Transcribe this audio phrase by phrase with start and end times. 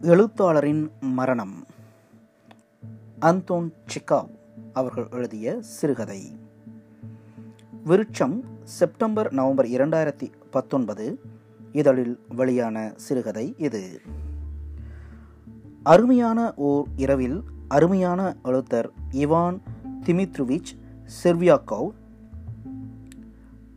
[0.00, 1.64] எழுத்தாளரின் மரணம்.
[3.20, 4.28] அந்தோன் சிக்காவ்
[4.72, 6.38] அவர்கள் எழுதிய சிறுகதை.
[7.84, 11.20] விருட்சம் செப்டம்பர் நவம்பர் இரண்டாயிரத்தி பத்தொன்பது
[11.72, 14.00] இதழில் வெளியான சிறுகதை இது.
[15.82, 19.60] அருமையான ஓர் இரவில் அருமையான எழுத்தர் இவான்
[20.06, 20.78] திமித்ருவிச்
[21.24, 21.90] செர்வியாக்கோவ்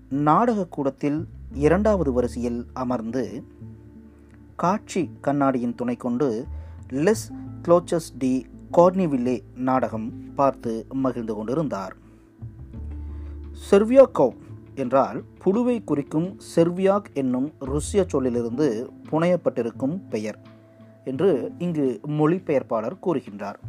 [0.10, 3.44] நாடகக் கூடத்தில் இரண்டாவது வரிசையில் அமர்ந்து
[4.56, 6.46] காட்சி கண்ணாடியின் துணை கொண்டு
[6.90, 7.26] லெஸ்
[7.62, 11.96] க்ளோச்சஸ் டி கார்னிவில்லே நாடகம் பார்த்து மகிழ்ந்து கொண்டிருந்தார்.
[13.70, 14.36] செர்வியாக்கோவ்
[14.76, 20.40] என்றால் புழுவை குறிக்கும் செர்வியாக் என்னும் ருஷ்ய சொல்லிலிருந்து புனையப்பட்டிருக்கும் பெயர்
[21.04, 23.60] என்று இங்கு மொழிபெயர்ப்பாளர் கூறுகின்றார்.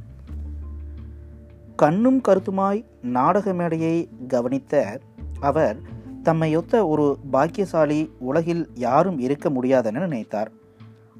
[1.77, 5.01] கண்ணும் கருத்துமாய் நாடக மேடையை கவனித்த
[5.41, 5.79] அவர்
[6.23, 10.53] தம்மையொத்த ஒரு பாக்கியசாலி உலகில் யாரும் இருக்க முடியாதென நினைத்தார்.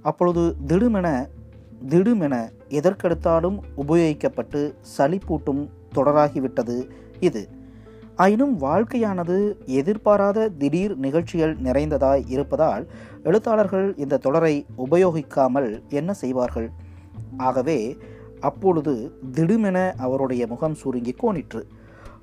[0.05, 1.09] அப்பொழுது திடுமென
[1.89, 2.35] திடுமென
[2.79, 4.61] எதற்கெடுத்தாலும் உபயோகிக்கப்பட்டு
[4.97, 5.63] சளிப்பூட்டும்
[5.95, 6.77] தொடராகிவிட்டது
[7.21, 7.43] இது.
[8.17, 9.37] ஆயினும் வாழ்க்கையானது
[9.79, 12.85] எதிர்பாராத திடீர் நிகழ்ச்சிகள் நிறைந்ததாய் இருப்பதால்
[13.23, 16.69] எழுத்தாளர்கள் இந்த தொடரை உபயோகிக்காமல் என்ன செய்வார்கள்?
[17.37, 17.79] ஆகவே
[18.41, 18.95] அப்பொழுது
[19.33, 21.63] திடுமென அவருடைய முகம் சுருங்கி கோணிற்று.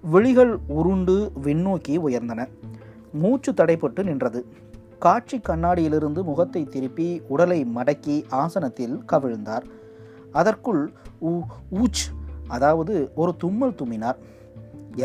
[0.02, 2.42] விழிகள் உருண்டு விண்ணோக்கி உயர்ந்தன.
[3.14, 4.42] மூச்சு தடைப்பட்டு நின்றது.
[5.06, 9.66] காட்சி கண்ணாடியிலிருந்து முகத்தை திருப்பி உடலை மடக்கி ஆசனத்தில் கவிழ்ந்தார்.
[10.32, 10.84] அதற்குள்
[11.82, 12.04] ஊச்
[12.48, 14.20] அதாவது ஒரு தும்மல் தும்மினார்.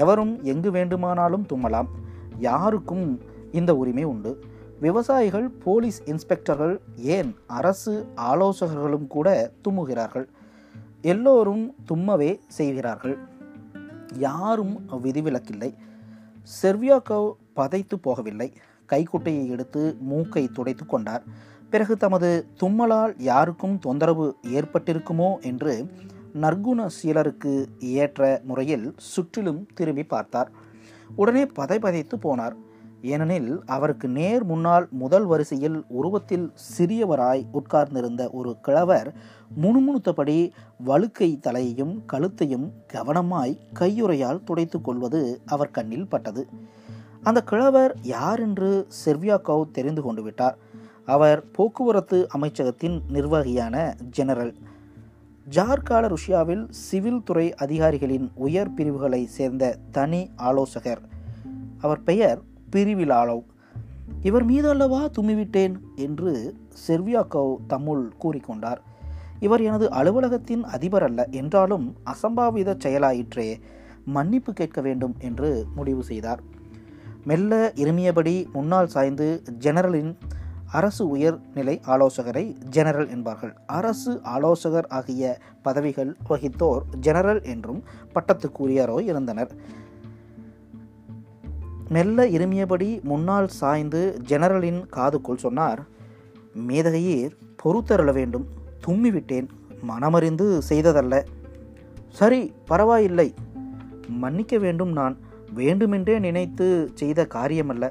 [0.03, 1.91] எவரும் எங்கு வேண்டுமானாலும் தும்மலாம்.
[2.39, 3.07] யாருக்கும்
[3.53, 4.33] இந்த உரிமை உண்டு.
[4.81, 6.75] விவசாயிகள் போலீஸ் இன்ஸ்பெக்டர்கள்
[7.15, 7.93] ஏன் அரசு
[8.31, 10.27] ஆலோசகர்களும் கூட தும்முகிறார்கள்.
[11.13, 13.17] எல்லோரும் தும்மவே செய்கிறார்கள்.
[14.29, 15.71] யாரும் விதிவிலக்கில்லை.
[16.63, 17.21] செர்வியாக்கோ
[17.57, 18.51] பதைத்து போகவில்லை.
[18.87, 21.25] கைக்குட்டையை எடுத்து மூக்கை துடைத்து கொண்டார்.
[21.71, 22.29] பிறகு தமது
[22.61, 25.75] தும்மலால் யாருக்கும் தொந்தரவு ஏற்பட்டிருக்குமோ என்று
[26.41, 30.51] நற்குண சீலருக்கு ஏற்ற முறையில் சுற்றிலும் திரும்பி பார்த்தார்.
[31.17, 32.57] உடனே பதை பதைத்து போனார்.
[33.03, 39.09] ஏனெனில் அவருக்கு நேர் முன்னால் முதல் வரிசையில் உருவத்தில் சிறியவராய் உட்கார்ந்திருந்த ஒரு கிழவர்
[39.63, 40.39] முணுமுணுத்தபடி
[40.85, 46.45] வழுக்கை தலையையும் கழுத்தையும் கவனமாய் கையுறையால் துடைத்து கொள்வது அவர் கண்ணில் பட்டது.
[47.27, 50.59] அந்த கிழவர் யார் என்று செர்வியாக்கோவ் தெரிந்து கொண்டு விட்டார்.
[51.07, 54.55] அவர் போக்குவரத்து அமைச்சகத்தின் நிர்வாகியான ஜெனரல்
[55.51, 61.01] ஜார்கால ருஷ்யாவில் சிவில் துறை அதிகாரிகளின் உயர் பிரிவுகளை சேர்ந்த தனி ஆலோசகர்.
[61.81, 62.43] அவர் பெயர்
[62.73, 63.45] பிரிவிலாலோவ்.
[64.23, 66.55] இவர் மீது அல்லவா தும்மிவிட்டேன் என்று
[66.89, 68.79] செர்வியாக்கோவ் தம்முள் கூறிக்கொண்டார்.
[69.41, 71.29] இவர் எனது அலுவலகத்தின் அதிபர் அல்ல.
[71.31, 73.61] என்றாலும் அசம்பாவித செயலாயிற்றே.
[74.05, 76.55] மன்னிப்பு கேட்க வேண்டும் என்று முடிவு செய்தார்.
[77.27, 80.17] மெல்ல இருமியபடி முன்னால் சாய்ந்து ஜெனரலின்
[80.67, 83.55] அரசு உயர்நிலை ஆலோசகரை ஜெனரல் என்பார்கள்.
[83.67, 87.83] அரசு ஆலோசகர் ஆகிய பதவிகள் வகித்தோர் ஜெனரல் என்றும்
[88.15, 89.55] பட்டத்துக்குரியரோ இருந்தனர்.
[91.89, 95.87] மெல்ல இருமியபடி முன்னால் சாய்ந்து ஜெனரலின் காதுக்குள் சொன்னார்
[96.67, 98.47] மேதகையீர் பொறுத்தருள வேண்டும்.
[98.87, 99.49] தும்மிவிட்டேன்.
[99.89, 101.25] மனமறிந்து செய்ததல்ல.
[102.09, 103.35] சரி பரவாயில்லை.
[104.09, 105.17] மன்னிக்க வேண்டும் நான்.
[105.57, 107.85] வேண்டுமென்றே நினைத்து செய்த காரியமல்ல.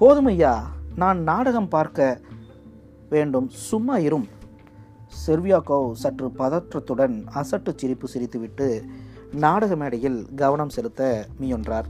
[0.00, 0.54] போதும் ஐயா
[0.96, 2.08] நான் நாடகம் பார்க்க
[3.12, 3.48] வேண்டும்.
[3.68, 4.26] சும்மா இரும்.
[5.26, 8.68] செர்வியாக்கோவ் சற்று பதற்றத்துடன் அசட்டு சிரிப்பு சிரித்துவிட்டு
[9.44, 11.02] நாடக மேடையில் கவனம் செலுத்த
[11.38, 11.88] முயன்றார்.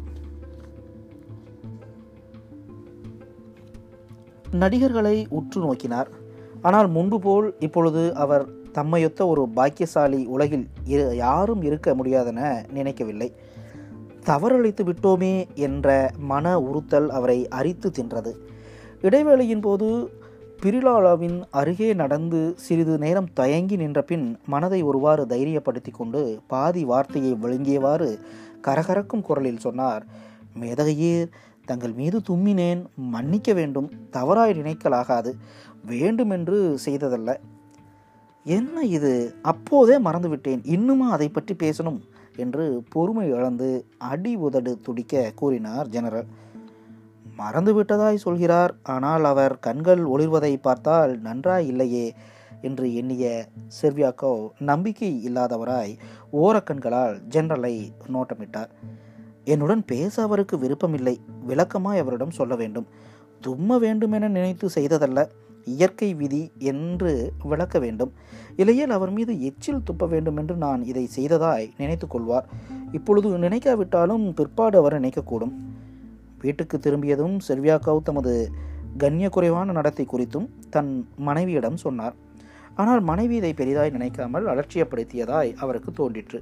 [4.62, 6.08] நடிகர்களை உற்று நோக்கினார்.
[6.62, 12.40] ஆனால் முன்பு போல் இப்பொழுது அவர் தம்மையொத்த ஒரு பாக்கியசாலி உலகில் இரு யாரும் இருக்க முடியாதென
[12.72, 13.28] நினைக்கவில்லை.
[14.28, 18.32] தவறளித்து விட்டோமே என்ற மன உறுத்தல் அவரை அரித்து தின்றது.
[19.02, 19.86] இடைவேளையின் போது
[20.62, 28.18] பிரிலாலாவின் அருகே நடந்து சிறிது நேரம் தயங்கி நின்ற பின் மனதை ஒருவாறு தைரியப்படுத்தி கொண்டு பாதி வார்த்தையை விழுங்கியவாறு
[28.62, 30.06] கரகரக்கும் குரலில் சொன்னார்
[30.60, 31.28] மேதகையீர்
[31.66, 35.32] தங்கள் மீது தும்மினேன் மன்னிக்க வேண்டும் தவறாய் நினைக்கலாகாது
[35.86, 37.40] வேண்டுமென்று செய்ததல்ல.
[38.44, 39.34] என்ன இது?
[39.42, 42.00] அப்போதே மறந்துவிட்டேன் இன்னுமா அதை பற்றி பேசணும்?
[42.38, 43.68] என்று பொறுமை இழந்து
[43.98, 46.28] அடி உதடு துடிக்க கூறினார் ஜெனரல்.
[47.38, 48.72] மறந்துவிட்டதாய் சொல்கிறார்.
[48.82, 52.06] ஆனால் அவர் கண்கள் ஒளிர்வதை பார்த்தால் நன்றாய் இல்லையே
[52.62, 53.48] என்று எண்ணிய
[53.82, 55.92] செர்வியாக்கோ நம்பிக்கை இல்லாதவராய்
[56.32, 57.74] ஓரக்கண்களால் ஜெனரலை
[58.12, 58.72] நோட்டமிட்டார்.
[59.44, 61.16] என்னுடன் பேச அவருக்கு விருப்பமில்லை.
[61.46, 62.88] விளக்கமாய் அவரிடம் சொல்ல வேண்டும்.
[63.46, 65.20] தும்ம வேண்டுமென நினைத்து செய்ததல்ல.
[65.72, 67.12] இயற்கை விதி என்று
[67.50, 68.12] விளக்க வேண்டும்.
[68.60, 72.46] இல்லையேல் அவர் மீது எச்சில் துப்ப வேண்டும் என்று நான் இதை செய்ததாய் நினைத்து கொள்வார்.
[72.96, 75.54] இப்பொழுது நினைக்காவிட்டாலும் பிற்பாடு அவர் நினைக்கக்கூடும்.
[76.44, 78.32] வீட்டுக்கு திரும்பியதும் செல்வியாக்காவ் தமது
[79.02, 80.92] கண்ணிய குறைவான நடத்தை குறித்தும் தன்
[81.28, 82.14] மனைவியிடம் சொன்னார்.
[82.74, 86.38] ஆனால் மனைவி இதை பெரிதாய் நினைக்காமல் அலட்சியப்படுத்தியதாய் அவருக்கு தோன்றிற்று.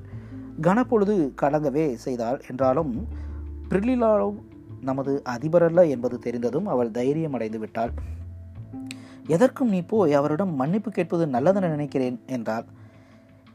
[0.66, 2.92] கனப்பொழுது கலங்கவே செய்தாள் என்றாலும்
[3.70, 4.28] பிரில்லிலாலோ
[4.88, 7.92] நமது அதிபரல்ல என்பது தெரிந்ததும் அவள் தைரியம் அடைந்து விட்டாள்.
[9.26, 12.66] எதற்கும் நீ போய் அவரிடம் மன்னிப்பு கேட்பது நல்லதென நினைக்கிறேன் என்றார்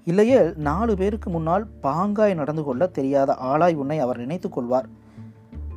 [0.06, 4.88] இல்லையே நாலு பேருக்கு முன்னால் பாங்காய் நடந்து கொள்ள தெரியாத ஆளாய் உன்னை அவர் நினைத்துக் கொள்வார்.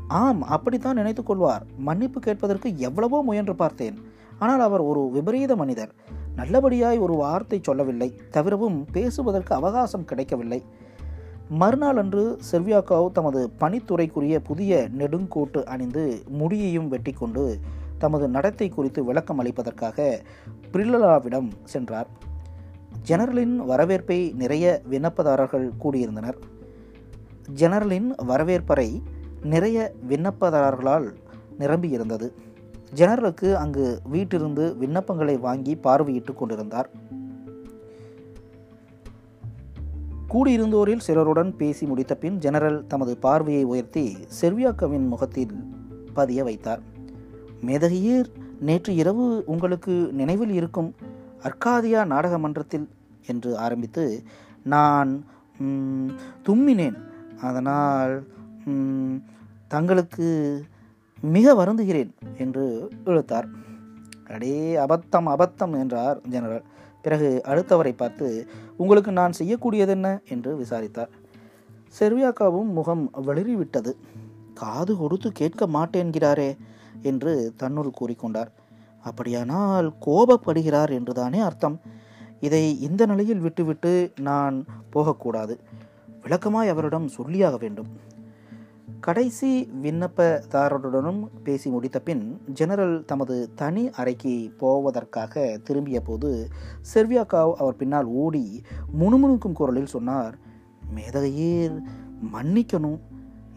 [0.09, 1.65] ஆம் அப்படித்தான் நினைத்துக் கொள்வார்.
[1.79, 3.97] மன்னிப்பு கேட்பதற்கு எவ்வளவோ முயன்று பார்த்தேன்.
[4.39, 5.93] ஆனால் அவர் ஒரு விபரீத மனிதர்.
[6.37, 8.09] நல்லபடியாய் ஒரு வார்த்தை சொல்லவில்லை.
[8.31, 10.63] தவிரவும் பேசுவதற்கு அவகாசம் கிடைக்கவில்லை.
[11.49, 17.59] மறுநாள் அன்று செல்வியாக்காவ் தமது பணித்துறைக்குரிய புதிய நெடுங்கோட்டு அணிந்து முடியையும் வெட்டி கொண்டு
[18.05, 20.21] தமது நடத்தை குறித்து விளக்கம் அளிப்பதற்காக
[20.73, 22.09] பிரில்லலாவிடம் சென்றார்.
[23.09, 26.39] ஜெனரலின் வரவேற்பை நிறைய விண்ணப்பதாரர்கள் கூடியிருந்தனர்.
[27.55, 29.03] ஜெனரலின் வரவேற்பறை
[29.43, 31.09] நிறைய விண்ணப்பதாரர்களால்
[31.59, 32.29] நிரம்பியிருந்தது.
[32.95, 36.91] ஜெனரலுக்கு அங்கு வீட்டிலிருந்து விண்ணப்பங்களை வாங்கி பார்வையிட்டுக் கொண்டிருந்தார்.
[40.29, 45.55] கூடியிருந்தோரில் சிலருடன் பேசி முடித்த பின் ஜெனரல் தமது பார்வையை உயர்த்தி செர்வியாக்கவின் முகத்தில்
[46.15, 46.93] பதிய வைத்தார்.
[47.67, 48.29] மேதகியர்
[48.61, 50.91] நேற்று இரவு உங்களுக்கு நினைவில் இருக்கும்
[51.47, 52.87] அர்க்காதியா நாடக மன்றத்தில்
[53.27, 54.05] என்று ஆரம்பித்து
[54.75, 55.11] நான்
[56.47, 56.99] தும்மினேன்.
[57.49, 58.15] அதனால்
[59.69, 60.29] தங்களுக்கு
[61.23, 62.65] மிக வருந்துகிறேன் என்று
[63.05, 63.49] இழுத்தார்.
[64.27, 66.65] அடே அபத்தம் அபத்தம் என்றார் ஜெனரல்.
[67.05, 68.27] பிறகு அடுத்தவரை பார்த்து
[68.77, 70.09] உங்களுக்கு நான் செய்யக்கூடியதென்ன?
[70.29, 71.11] என்று விசாரித்தார்.
[71.99, 73.93] செர்வியாக்காவும் முகம் வெளிறிவிட்டது
[74.55, 76.51] காது கொடுத்து கேட்க மாட்டேன்கிறாரே
[77.03, 78.51] என்று தன்னுள் கூறிக்கொண்டார்.
[79.03, 81.81] அப்படியானால் கோபப்படுகிறார் என்றுதானே அர்த்தம்.
[82.41, 85.61] இதை இந்த நிலையில் விட்டுவிட்டு நான் போகக்கூடாது.
[86.23, 88.13] விளக்கமாய் அவரிடம் சொல்லியாக வேண்டும்.
[89.01, 96.49] கடைசி விண்ணப்பதாரருடனும் பேசி முடித்த பின் ஜெனரல் தமது தனி அறைக்கு போவதற்காக திரும்பிய போது
[96.95, 98.63] செர்வியாக்காவ் அவர் பின்னால் ஓடி
[99.01, 100.39] முணுமுணுக்கும் குரலில் சொன்னார்
[100.95, 101.83] மேதகையீர்
[102.33, 102.99] மன்னிக்கணும்.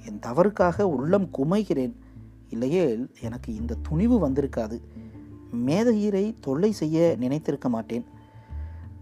[0.05, 1.95] என் தவறுக்காக உள்ளம் குமைகிறேன்.
[2.49, 4.81] இல்லையே எனக்கு இந்த துணிவு வந்திருக்காது.
[5.65, 8.03] மேதகீரை தொல்லை செய்ய நினைத்திருக்க மாட்டேன்.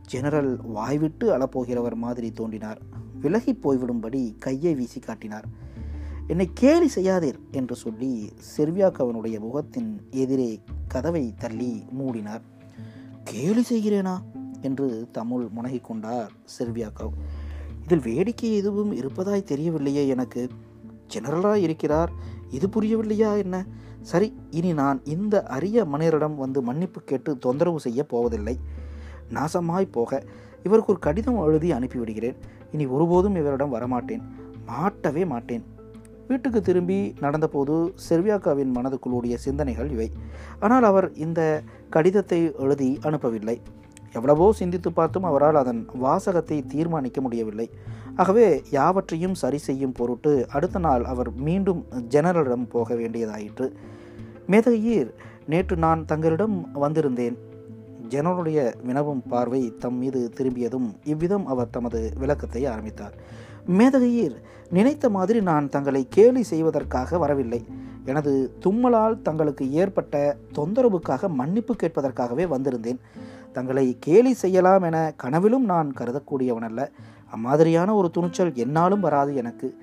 [0.06, 2.82] ஜெனரல் வாய்விட்டு அளப்போகிறவர் மாதிரி தோன்றினார்.
[3.22, 5.46] விலகி போய்விடும்படி கையை வீசி காட்டினார்.
[6.28, 12.42] என்னை கேலி செய்யாதீர் என்று சொல்லி செர்வியாக்கவனுடைய முகத்தின் எதிரே கதவை தள்ளி மூடினார்.
[13.24, 14.18] கேலி செய்கிறேனா?
[14.62, 17.14] என்று தமுல் முனகிக் கொண்டார் செர்வியாக்கவ்
[17.84, 20.50] இதில் வேடிக்கை எதுவும் இருப்பதாய் தெரியவில்லையே எனக்கு.
[21.08, 22.12] ஜெனரலாக இருக்கிறார்
[22.58, 23.56] இது புரியவில்லையா என்ன?
[24.12, 28.56] சரி இனி நான் இந்த அரிய மனிதரிடம் வந்து மன்னிப்பு கேட்டு தொந்தரவு செய்ய போவதில்லை.
[29.34, 30.22] நாசமாய் போக
[30.64, 32.38] இவருக்கு ஒரு கடிதம் எழுதி அனுப்பிவிடுகிறேன்.
[32.72, 34.24] இனி ஒருபோதும் இவரிடம் வரமாட்டேன்.
[34.70, 35.64] மாட்டவே மாட்டேன்.
[36.28, 37.74] வீட்டுக்கு திரும்பி நடந்தபோது
[38.10, 40.08] செர்வியாக்காவின் மனதுக்குள் ஓடிய சிந்தனைகள் இவை.
[40.60, 41.42] ஆனால் அவர் இந்த
[41.90, 43.58] கடிதத்தை எழுதி அனுப்பவில்லை.
[44.18, 47.68] எவ்வளவோ சிந்தித்து பார்த்தும் அவரால் அதன் வாசகத்தை தீர்மானிக்க முடியவில்லை.
[48.22, 48.48] ஆகவே
[48.78, 51.82] யாவற்றையும் சரி செய்யும் பொருட்டு அடுத்த நாள் அவர் மீண்டும்
[52.14, 53.68] ஜெனரலிடம் போக வேண்டியதாயிற்று.
[54.52, 55.10] மேதகையீர்
[55.52, 57.38] நேற்று நான் தங்களிடம் வந்திருந்தேன்.
[58.14, 63.16] ஜெனரலுடைய வினவும் பார்வை தம் மீது திரும்பியதும் இவ்விதம் அவர் தமது விளக்கத்தை ஆரம்பித்தார்.
[63.80, 64.36] மேதகையீர்
[64.78, 67.62] நினைத்த மாதிரி நான் தங்களை கேலி செய்வதற்காக வரவில்லை.
[68.06, 73.00] எனது தும்மலால் தங்களுக்கு ஏற்பட்ட தொந்தரவுக்காக மன்னிப்பு கேட்பதற்காகவே வந்திருந்தேன்.
[73.54, 76.88] தங்களை கேலி செய்யலாம் என கனவிலும் நான் கருதக்கூடியவனல்ல
[77.26, 79.78] அம்மாதிரியான ஒரு துணிச்சல் என்னாலும் வராது எனக்கு.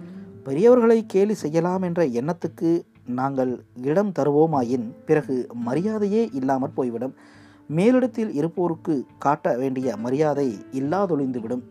[0.44, 7.14] பெரியவர்களை கேலி செய்யலாம் என்ற எண்ணத்துக்கு நாங்கள் இடம் தருவோமாயின் பிறகு மரியாதையே இல்லாமற் போய்விடும்.
[7.76, 11.62] மேலிடத்தில் இருப்போருக்கு காட்ட வேண்டிய மரியாதை இல்லாதொழிந்துவிடும்.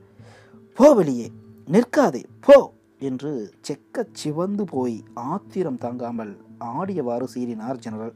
[0.74, 1.28] போ வெளியே
[1.68, 2.74] நிற்காதே போ!
[3.02, 8.14] என்று செக்கச் சிவந்து போய் ஆத்திரம் தாங்காமல் ஆடியவாறு சீறினார் ஜெனரல்.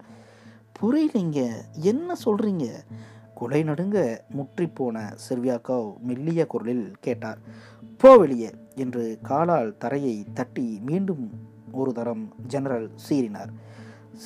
[0.80, 1.40] புரியலைங்க
[1.74, 2.66] என்ன சொல்றீங்க?
[3.36, 7.40] குலை நடுங்க முற்றிப்போன செர்வியாக்காவ் மெல்லிய குரலில் கேட்டார்.
[7.98, 11.30] போ வெளியே என்று காலால் தரையை தட்டி மீண்டும்
[11.72, 13.52] ஒரு தரம் ஜெனரல் சீறினார்.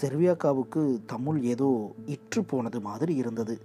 [0.01, 3.57] செர்வியாக்காவுக்கு தமிழ் ஏதோ இற்று போனது மாதிரி இருந்தது.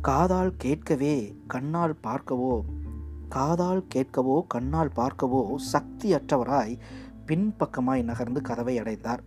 [0.00, 2.60] காதால் கேட்கவே கண்ணால் பார்க்கவோ
[3.30, 5.40] காதால் கேட்கவோ கண்ணால் பார்க்கவோ
[5.72, 6.74] சக்தியற்றவராய்
[7.26, 9.22] பின்பக்கமாய் நகர்ந்து கதவை அடைந்தார்.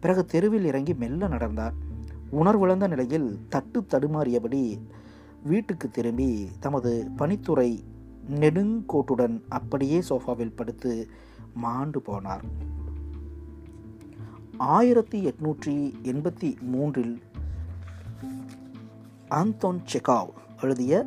[0.00, 1.76] பிறகு தெருவில் இறங்கி மெல்ல நடந்தார்.
[2.30, 4.62] உணர்விழந்த நிலையில் தட்டு தடுமாறியபடி
[5.42, 7.70] வீட்டுக்கு திரும்பி தமது பணித்துறை
[8.40, 10.92] நெடுங்கோட்டுடன் அப்படியே சோஃபாவில் படுத்து
[11.54, 12.44] மாண்டு போனார்.
[14.76, 15.74] ஆயிரத்தி எட்நூற்றி
[16.12, 17.16] எண்பத்தி மூன்றில்
[19.28, 21.06] ஆந்தோன் செகாவ் எழுதிய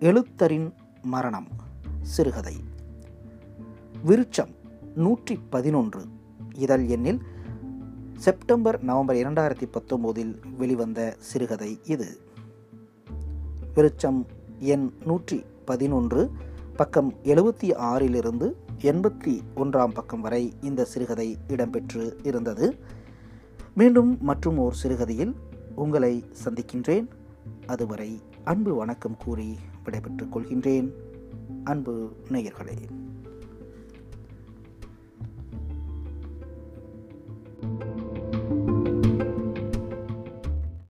[0.00, 0.68] எழுத்தரின்
[1.02, 1.64] மரணம்.
[2.06, 2.56] சிறுகதை.
[4.04, 4.54] விருட்சம்
[4.94, 6.04] நூற்றி பதினொன்று
[6.54, 7.20] இதழ் எண்ணில்
[8.16, 12.18] செப்டம்பர் நவம்பர் இரண்டாயிரத்தி பத்தொம்போதில் வெளிவந்த சிறுகதை இது.
[13.74, 14.26] விருட்சம்
[14.58, 16.30] எண் நூற்றி பதினொன்று
[16.76, 22.76] பக்கம் எழுபத்தி ஆறிலிருந்து எண்பத்தி ஒன்றாம் பக்கம் வரை இந்த சிறுகதை இடம்பெற்று இருந்தது.
[23.74, 25.34] மீண்டும் மற்றும் ஓர் சிறுகதையில்
[25.74, 27.08] உங்களை சந்திக்கின்றேன்.
[27.66, 30.90] அதுவரை அன்பு வணக்கம் கூறி விடைபெற்றுக் கொள்கின்றேன்.
[31.64, 32.76] அன்பு நேயர்களே.